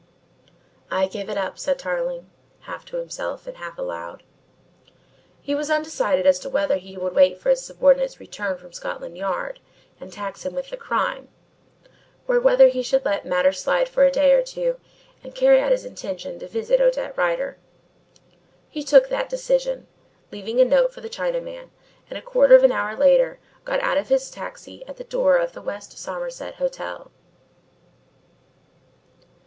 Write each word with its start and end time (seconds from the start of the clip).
"I 0.89 1.05
give 1.05 1.29
it 1.29 1.37
up," 1.37 1.59
said 1.59 1.77
Tarling, 1.77 2.27
half 2.61 2.85
to 2.85 2.97
himself 2.97 3.45
and 3.45 3.57
half 3.57 3.77
aloud. 3.77 4.23
He 5.43 5.53
was 5.53 5.69
undecided 5.69 6.25
as 6.25 6.39
to 6.39 6.49
whether 6.49 6.77
he 6.77 6.95
should 6.95 7.13
wait 7.13 7.37
for 7.39 7.51
his 7.51 7.61
subordinate's 7.63 8.19
return 8.19 8.57
from 8.57 8.73
Scotland 8.73 9.15
Yard 9.15 9.59
and 9.99 10.11
tax 10.11 10.43
him 10.43 10.55
with 10.55 10.71
the 10.71 10.75
crime, 10.77 11.27
or 12.27 12.39
whether 12.39 12.67
he 12.67 12.81
should 12.81 13.05
let 13.05 13.27
matters 13.27 13.61
slide 13.61 13.87
for 13.87 14.03
a 14.03 14.09
day 14.09 14.33
or 14.33 14.41
two 14.41 14.79
and 15.23 15.35
carry 15.35 15.61
out 15.61 15.69
his 15.71 15.85
intention 15.85 16.39
to 16.39 16.47
visit 16.47 16.81
Odette 16.81 17.15
Rider. 17.15 17.57
He 18.69 18.81
took 18.81 19.09
that 19.09 19.29
decision, 19.29 19.85
leaving 20.31 20.59
a 20.59 20.65
note 20.65 20.91
for 20.95 21.01
the 21.01 21.09
Chinaman, 21.09 21.69
and 22.09 22.17
a 22.17 22.23
quarter 22.23 22.55
of 22.55 22.63
an 22.63 22.71
hour 22.71 22.97
later 22.97 23.37
got 23.65 23.79
out 23.81 23.99
of 23.99 24.09
his 24.09 24.31
taxi 24.31 24.83
at 24.87 24.97
the 24.97 25.03
door 25.03 25.37
of 25.37 25.51
the 25.53 25.61
West 25.61 25.95
Somerset 25.99 26.55
Hotel. 26.55 27.11